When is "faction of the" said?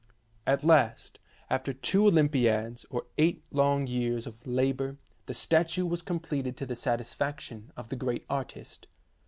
7.13-7.95